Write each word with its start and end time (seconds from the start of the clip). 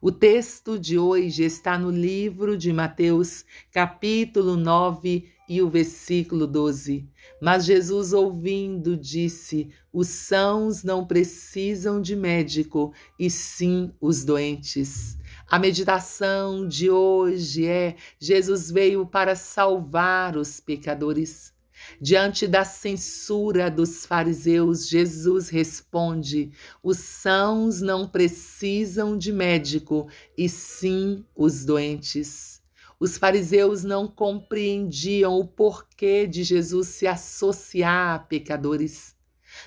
O 0.00 0.12
texto 0.12 0.78
de 0.78 0.98
hoje 0.98 1.42
está 1.42 1.78
no 1.78 1.90
livro 1.90 2.54
de 2.54 2.70
Mateus, 2.70 3.46
capítulo 3.72 4.54
9 4.54 5.26
e 5.48 5.62
o 5.62 5.70
versículo 5.70 6.46
12. 6.46 7.08
Mas 7.40 7.64
Jesus, 7.64 8.12
ouvindo, 8.12 8.94
disse: 8.94 9.70
Os 9.90 10.08
sãos 10.08 10.82
não 10.84 11.06
precisam 11.06 12.00
de 12.00 12.14
médico, 12.14 12.92
e 13.18 13.30
sim 13.30 13.90
os 13.98 14.22
doentes. 14.22 15.16
A 15.48 15.58
meditação 15.58 16.68
de 16.68 16.90
hoje 16.90 17.66
é: 17.66 17.96
Jesus 18.20 18.70
veio 18.70 19.06
para 19.06 19.34
salvar 19.34 20.36
os 20.36 20.60
pecadores. 20.60 21.55
Diante 22.00 22.46
da 22.46 22.64
censura 22.64 23.70
dos 23.70 24.04
fariseus, 24.06 24.88
Jesus 24.88 25.48
responde: 25.48 26.50
os 26.82 26.98
sãos 26.98 27.80
não 27.80 28.08
precisam 28.08 29.16
de 29.16 29.32
médico, 29.32 30.08
e 30.36 30.48
sim 30.48 31.24
os 31.34 31.64
doentes. 31.64 32.62
Os 32.98 33.18
fariseus 33.18 33.84
não 33.84 34.08
compreendiam 34.08 35.38
o 35.38 35.46
porquê 35.46 36.26
de 36.26 36.42
Jesus 36.42 36.88
se 36.88 37.06
associar 37.06 38.14
a 38.14 38.18
pecadores. 38.18 39.14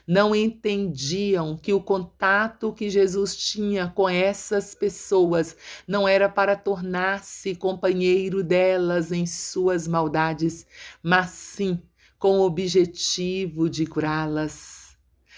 Não 0.05 0.35
entendiam 0.35 1.57
que 1.57 1.73
o 1.73 1.81
contato 1.81 2.73
que 2.73 2.89
Jesus 2.89 3.35
tinha 3.35 3.87
com 3.87 4.07
essas 4.07 4.75
pessoas 4.75 5.55
não 5.87 6.07
era 6.07 6.27
para 6.29 6.55
tornar-se 6.55 7.55
companheiro 7.55 8.43
delas 8.43 9.11
em 9.11 9.25
suas 9.25 9.87
maldades, 9.87 10.65
mas 11.01 11.29
sim 11.31 11.81
com 12.19 12.39
o 12.39 12.41
objetivo 12.41 13.69
de 13.69 13.85
curá-las. 13.85 14.97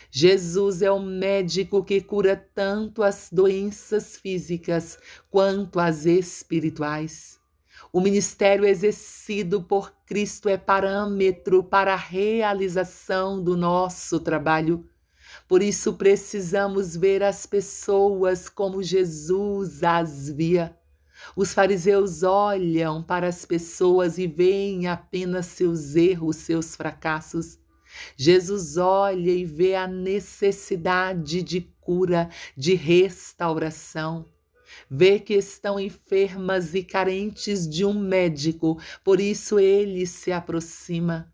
Jesus 0.10 0.82
é 0.82 0.92
o 0.92 1.00
médico 1.00 1.84
que 1.84 2.02
cura 2.02 2.36
tanto 2.36 3.04
as 3.04 3.30
doenças 3.32 4.18
físicas 4.18 4.98
quanto 5.30 5.80
as 5.80 6.06
espirituais. 6.06 7.40
O 7.94 8.02
ministério 8.02 8.66
exercido 8.66 9.62
por 9.62 9.94
Cristo 10.06 10.50
é 10.50 10.58
parâmetro 10.58 11.64
para 11.64 11.94
a 11.94 11.98
realização 11.98 13.42
do 13.42 13.56
nosso 13.56 14.20
trabalho. 14.20 14.90
Por 15.48 15.62
isso 15.62 15.94
precisamos 15.94 16.96
ver 16.96 17.22
as 17.22 17.46
pessoas 17.46 18.50
como 18.50 18.82
Jesus 18.82 19.84
as 19.84 20.30
via. 20.30 20.76
Os 21.36 21.54
fariseus 21.54 22.24
olham 22.24 23.02
para 23.02 23.28
as 23.28 23.46
pessoas 23.46 24.18
e 24.18 24.28
veem 24.28 24.88
apenas 24.88 25.46
seus 25.48 25.96
erros, 25.96 26.38
seus 26.38 26.76
fracassos. 26.76 27.60
Jesus 28.16 28.78
olha 28.78 29.32
e 29.32 29.46
vê 29.46 29.76
a 29.76 29.88
necessidade 29.88 31.42
de 31.42 31.62
cura, 31.80 32.30
de 32.56 32.74
restauração. 32.74 34.26
Vê 34.90 35.20
que 35.20 35.34
estão 35.34 35.80
enfermas 35.80 36.74
e 36.74 36.84
carentes 36.84 37.68
de 37.68 37.84
um 37.84 37.94
médico, 37.94 38.80
por 39.04 39.20
isso 39.20 39.60
ele 39.60 40.06
se 40.06 40.32
aproxima. 40.32 41.32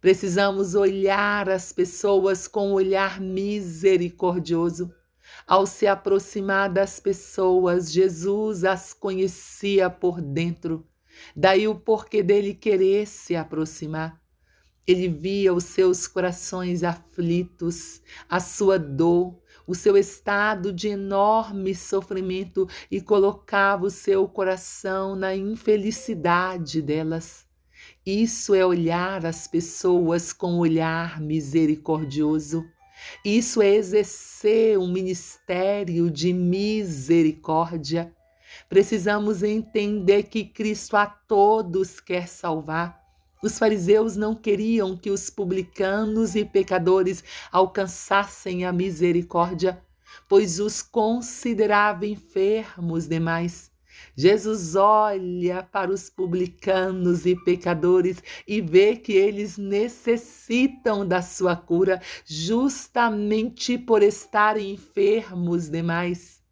Precisamos 0.00 0.74
olhar 0.74 1.48
as 1.48 1.72
pessoas 1.72 2.46
com 2.46 2.70
um 2.70 2.72
olhar 2.74 3.20
misericordioso. 3.20 4.92
Ao 5.46 5.64
se 5.64 5.86
aproximar 5.86 6.68
das 6.68 6.98
pessoas, 6.98 7.92
Jesus 7.92 8.64
as 8.64 8.92
conhecia 8.92 9.88
por 9.88 10.20
dentro. 10.20 10.84
Daí 11.36 11.68
o 11.68 11.74
porquê 11.76 12.20
dele 12.20 12.52
querer 12.52 13.06
se 13.06 13.36
aproximar. 13.36 14.20
Ele 14.84 15.08
via 15.08 15.54
os 15.54 15.62
seus 15.62 16.08
corações 16.08 16.82
aflitos, 16.82 18.02
a 18.28 18.40
sua 18.40 18.76
dor, 18.76 19.40
o 19.66 19.74
seu 19.74 19.96
estado 19.96 20.72
de 20.72 20.88
enorme 20.88 21.76
sofrimento 21.76 22.68
e 22.90 23.00
colocava 23.00 23.86
o 23.86 23.90
seu 23.90 24.28
coração 24.28 25.14
na 25.14 25.34
infelicidade 25.34 26.82
delas. 26.82 27.46
Isso 28.04 28.52
é 28.52 28.66
olhar 28.66 29.24
as 29.24 29.46
pessoas 29.46 30.32
com 30.32 30.58
olhar 30.58 31.20
misericordioso. 31.20 32.64
Isso 33.24 33.60
é 33.62 33.74
exercer 33.74 34.78
um 34.78 34.90
ministério 34.90 36.10
de 36.10 36.32
misericórdia. 36.32 38.14
Precisamos 38.68 39.42
entender 39.42 40.24
que 40.24 40.44
Cristo 40.44 40.96
a 40.96 41.06
todos 41.06 42.00
quer 42.00 42.26
salvar. 42.28 43.00
Os 43.42 43.58
fariseus 43.58 44.16
não 44.16 44.34
queriam 44.34 44.96
que 44.96 45.10
os 45.10 45.30
publicanos 45.30 46.34
e 46.34 46.44
pecadores 46.44 47.22
alcançassem 47.52 48.64
a 48.64 48.72
misericórdia, 48.72 49.80
pois 50.28 50.58
os 50.58 50.82
considerava 50.82 52.06
enfermos 52.06 53.06
demais. 53.06 53.70
Jesus 54.16 54.74
olha 54.74 55.62
para 55.62 55.90
os 55.90 56.08
publicanos 56.08 57.26
e 57.26 57.36
pecadores 57.44 58.22
e 58.46 58.60
vê 58.60 58.96
que 58.96 59.12
eles 59.12 59.58
necessitam 59.58 61.06
da 61.06 61.20
sua 61.20 61.54
cura, 61.54 62.00
justamente 62.24 63.76
por 63.76 64.02
estarem 64.02 64.72
enfermos 64.72 65.68
demais. 65.68 66.42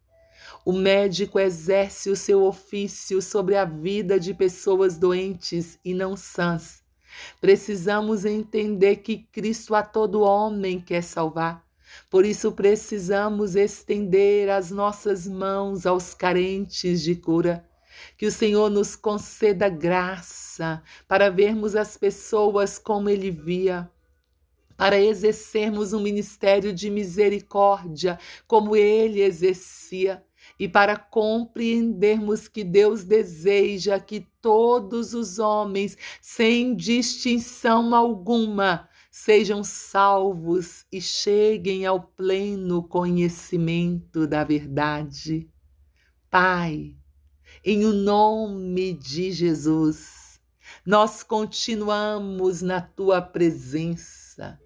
O 0.63 0.73
médico 0.73 1.39
exerce 1.39 2.09
o 2.09 2.15
seu 2.15 2.43
ofício 2.43 3.21
sobre 3.21 3.55
a 3.55 3.65
vida 3.65 4.19
de 4.19 4.33
pessoas 4.33 4.97
doentes 4.97 5.79
e 5.83 5.93
não 5.93 6.15
sãs. 6.15 6.83
Precisamos 7.39 8.25
entender 8.25 8.97
que 8.97 9.27
Cristo 9.31 9.73
a 9.73 9.81
todo 9.81 10.21
homem 10.21 10.79
quer 10.79 11.01
salvar. 11.01 11.64
Por 12.09 12.25
isso 12.25 12.51
precisamos 12.51 13.55
estender 13.55 14.49
as 14.49 14.71
nossas 14.71 15.27
mãos 15.27 15.85
aos 15.85 16.13
carentes 16.13 17.01
de 17.01 17.15
cura. 17.15 17.65
Que 18.17 18.25
o 18.25 18.31
Senhor 18.31 18.69
nos 18.69 18.95
conceda 18.95 19.69
graça 19.69 20.83
para 21.07 21.29
vermos 21.29 21.75
as 21.75 21.95
pessoas 21.95 22.77
como 22.77 23.09
Ele 23.09 23.31
via, 23.31 23.89
para 24.75 24.99
exercermos 24.99 25.93
um 25.93 26.01
ministério 26.01 26.73
de 26.73 26.89
misericórdia 26.89 28.19
como 28.47 28.75
Ele 28.75 29.21
exercia 29.21 30.23
e 30.59 30.67
para 30.67 30.95
compreendermos 30.95 32.47
que 32.47 32.63
Deus 32.63 33.03
deseja 33.03 33.99
que 33.99 34.27
todos 34.41 35.13
os 35.13 35.39
homens, 35.39 35.97
sem 36.21 36.75
distinção 36.75 37.93
alguma, 37.93 38.87
sejam 39.17 39.63
salvos 39.63 40.85
e 40.91 40.99
cheguem 40.99 41.85
ao 41.85 42.01
pleno 42.01 42.83
conhecimento 42.83 44.27
da 44.27 44.43
verdade. 44.43 45.49
Pai, 46.29 46.97
em 47.63 47.85
o 47.85 47.93
nome 47.93 48.93
de 48.93 49.31
Jesus, 49.31 50.41
nós 50.85 51.23
continuamos 51.23 52.61
na 52.61 52.81
tua 52.81 53.21
presença. 53.21 54.59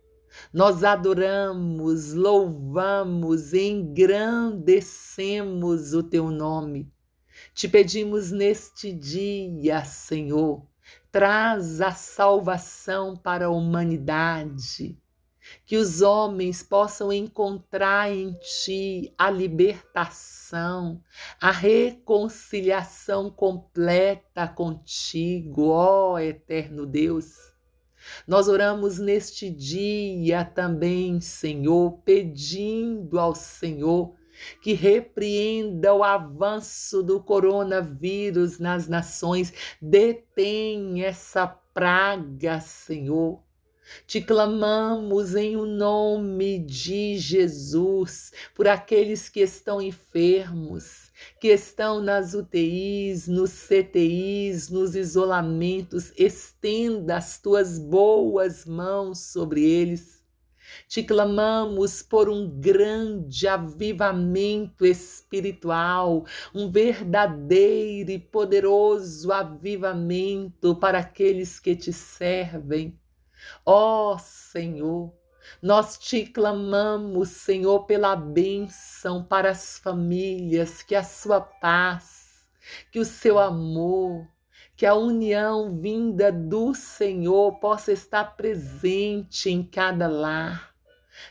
Nós 0.52 0.84
adoramos, 0.84 2.16
louvamos, 2.16 3.54
engrandecemos 3.54 5.94
o 5.94 6.02
teu 6.02 6.32
nome. 6.32 6.92
Te 7.54 7.68
pedimos 7.68 8.32
neste 8.32 8.92
dia, 8.92 9.86
Senhor, 9.86 10.68
traz 11.12 11.82
a 11.82 11.92
salvação 11.92 13.16
para 13.16 13.48
a 13.48 13.50
humanidade, 13.50 14.98
que 15.66 15.78
os 15.78 16.02
homens 16.02 16.62
possam 16.62 17.12
encontrar 17.12 18.12
em 18.12 18.34
ti 18.34 19.14
a 19.18 19.32
libertação, 19.32 21.02
a 21.42 21.52
reconciliação 21.52 23.32
completa 23.32 24.48
contigo, 24.48 25.70
ó 25.70 26.20
eterno 26.20 26.86
Deus. 26.86 27.50
Nós 28.28 28.48
oramos 28.48 29.00
neste 29.00 29.50
dia 29.50 30.46
também, 30.46 31.20
Senhor, 31.20 32.00
pedindo 32.04 33.20
ao 33.20 33.36
Senhor 33.36 34.16
que 34.62 34.74
repreenda 34.74 35.94
o 35.94 36.04
avanço 36.04 37.04
do 37.04 37.22
coronavírus 37.22 38.60
nas 38.60 38.88
nações, 38.88 39.54
detém 39.82 41.04
essa 41.04 41.48
praga, 41.48 42.60
Senhor. 42.60 43.42
Te 44.06 44.22
clamamos 44.22 45.36
em 45.36 45.56
o 45.56 45.66
nome 45.66 46.60
de 46.60 47.18
Jesus 47.18 48.32
por 48.54 48.68
aqueles 48.68 49.30
que 49.30 49.40
estão 49.40 49.82
enfermos, 49.82 51.12
que 51.40 51.48
estão 51.48 52.02
nas 52.02 52.34
UTIs, 52.34 53.28
nos 53.28 53.52
CTIs, 53.52 54.70
nos 54.70 54.96
isolamentos, 54.96 56.14
estenda 56.16 57.18
as 57.18 57.40
tuas 57.40 57.80
boas 57.80 58.66
mãos 58.66 59.20
sobre 59.20 59.64
eles. 59.64 60.19
Te 60.88 61.04
clamamos 61.04 62.02
por 62.02 62.30
um 62.30 62.50
grande 62.50 63.48
avivamento 63.48 64.86
espiritual, 64.86 66.26
um 66.54 66.70
verdadeiro 66.70 68.12
e 68.12 68.20
poderoso 68.20 69.32
avivamento 69.32 70.76
para 70.76 71.00
aqueles 71.00 71.60
que 71.60 71.76
te 71.76 71.94
servem. 71.94 73.00
Ó 73.66 74.18
Senhor, 74.18 75.14
nós 75.62 75.98
te 75.98 76.26
clamamos, 76.26 77.30
Senhor, 77.30 77.86
pela 77.86 78.16
bênção 78.16 79.24
para 79.24 79.52
as 79.52 79.80
famílias, 79.80 80.84
que 80.84 80.96
a 80.96 81.04
sua 81.04 81.42
paz, 81.42 82.48
que 82.92 83.00
o 83.00 83.06
seu 83.06 83.40
amor, 83.40 84.28
que 84.80 84.86
a 84.86 84.96
união 84.96 85.78
vinda 85.78 86.32
do 86.32 86.74
Senhor 86.74 87.60
possa 87.60 87.92
estar 87.92 88.38
presente 88.38 89.50
em 89.50 89.62
cada 89.62 90.08
lar. 90.08 90.74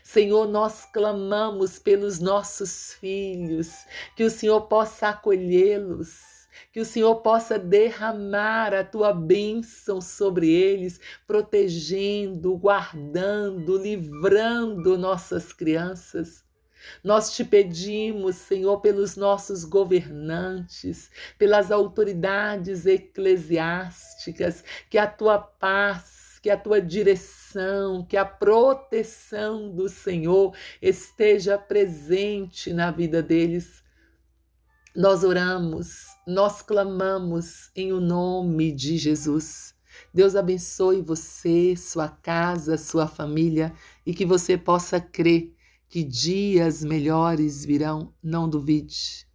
Senhor, 0.03 0.47
nós 0.47 0.85
clamamos 0.85 1.79
pelos 1.79 2.19
nossos 2.19 2.93
filhos, 2.93 3.87
que 4.15 4.23
o 4.23 4.29
Senhor 4.29 4.61
possa 4.67 5.09
acolhê-los, 5.09 6.47
que 6.71 6.79
o 6.79 6.85
Senhor 6.85 7.23
possa 7.23 7.57
derramar 7.57 8.71
a 8.71 8.83
tua 8.83 9.11
bênção 9.11 9.99
sobre 9.99 10.47
eles, 10.47 10.99
protegendo, 11.25 12.55
guardando, 12.55 13.79
livrando 13.79 14.95
nossas 14.95 15.51
crianças. 15.51 16.47
Nós 17.03 17.35
te 17.35 17.43
pedimos, 17.43 18.35
Senhor, 18.35 18.79
pelos 18.79 19.15
nossos 19.15 19.63
governantes, 19.63 21.09
pelas 21.37 21.71
autoridades 21.71 22.85
eclesiásticas, 22.85 24.63
que 24.89 24.97
a 24.97 25.07
tua 25.07 25.37
paz, 25.37 26.39
que 26.41 26.49
a 26.49 26.57
tua 26.57 26.81
direção, 26.81 28.05
que 28.05 28.17
a 28.17 28.25
proteção 28.25 29.71
do 29.71 29.89
Senhor 29.89 30.55
esteja 30.81 31.57
presente 31.57 32.73
na 32.73 32.91
vida 32.91 33.21
deles 33.21 33.83
nós 34.95 35.23
oramos, 35.23 36.07
nós 36.27 36.61
clamamos 36.61 37.69
em 37.75 37.93
o 37.93 38.01
nome 38.01 38.71
de 38.71 38.97
Jesus. 38.97 39.75
Deus 40.13 40.35
abençoe 40.35 41.01
você, 41.01 41.75
sua 41.75 42.07
casa, 42.07 42.77
sua 42.77 43.07
família 43.07 43.71
e 44.05 44.13
que 44.13 44.25
você 44.25 44.57
possa 44.57 44.99
crer 44.99 45.55
que 45.89 46.03
dias 46.03 46.83
melhores 46.83 47.65
virão, 47.65 48.13
não 48.21 48.47
duvide. 48.47 49.28